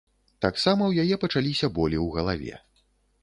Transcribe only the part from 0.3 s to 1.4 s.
Таксама ў яе